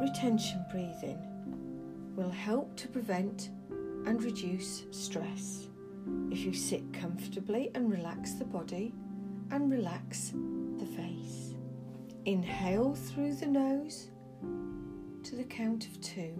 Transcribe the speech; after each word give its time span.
retention 0.00 0.64
breathing 0.70 1.18
will 2.16 2.30
help 2.30 2.74
to 2.74 2.88
prevent 2.88 3.50
and 4.06 4.22
reduce 4.22 4.84
stress 4.90 5.68
if 6.30 6.38
you 6.38 6.54
sit 6.54 6.90
comfortably 6.92 7.70
and 7.74 7.92
relax 7.92 8.32
the 8.32 8.44
body 8.44 8.94
and 9.50 9.70
relax 9.70 10.32
the 10.78 10.86
face. 10.86 11.54
Inhale 12.24 12.94
through 12.94 13.34
the 13.34 13.46
nose 13.46 14.08
to 15.22 15.36
the 15.36 15.44
count 15.44 15.86
of 15.86 16.00
two. 16.00 16.32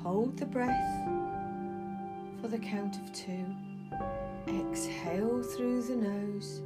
Hold 0.00 0.36
the 0.36 0.46
breath 0.46 1.08
for 2.40 2.46
the 2.46 2.58
count 2.58 2.96
of 2.96 3.12
two. 3.12 3.44
Exhale 4.46 5.42
through 5.42 5.82
the 5.82 5.96
nose 5.96 6.62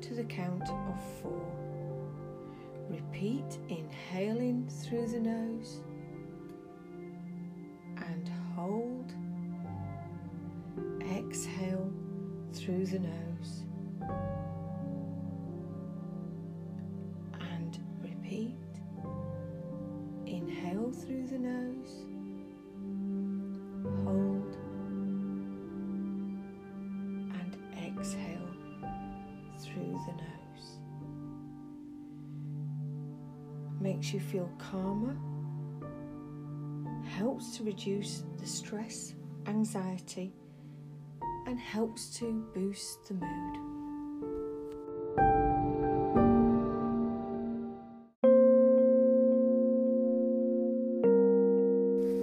to 0.00 0.14
the 0.14 0.24
count 0.24 0.68
of 0.68 1.00
four. 1.22 1.65
Repeat 2.96 3.58
inhaling 3.68 4.66
through 4.68 5.06
the 5.08 5.20
nose 5.20 5.80
and 7.98 8.30
hold. 8.54 9.12
Exhale 11.02 11.92
through 12.54 12.86
the 12.86 13.00
nose 13.00 13.64
and 17.38 17.78
repeat. 18.00 18.56
Inhale 20.24 20.90
through 20.90 21.26
the 21.26 21.38
nose. 21.38 22.06
Hold 24.04 24.56
and 27.40 27.56
exhale 27.76 28.48
through 29.58 30.00
the 30.06 30.12
nose. 30.12 30.45
Makes 33.80 34.12
you 34.12 34.20
feel 34.20 34.50
calmer, 34.58 35.16
helps 37.06 37.56
to 37.56 37.62
reduce 37.62 38.24
the 38.38 38.46
stress, 38.46 39.14
anxiety, 39.46 40.34
and 41.46 41.58
helps 41.58 42.18
to 42.18 42.44
boost 42.54 43.06
the 43.06 43.14
mood. 43.14 43.56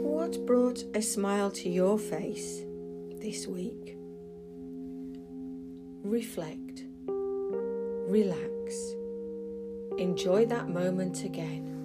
What 0.04 0.46
brought 0.46 0.84
a 0.96 1.02
smile 1.02 1.52
to 1.52 1.70
your 1.70 1.98
face 1.98 2.62
this 3.22 3.48
week? 3.48 3.96
Reflect, 6.04 6.84
relax, 7.08 8.96
enjoy 9.98 10.46
that 10.48 10.70
moment 10.70 11.24
again. 11.24 11.83